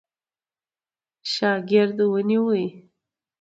شاګرد 1.31 1.97
ونیوی. 2.11 2.65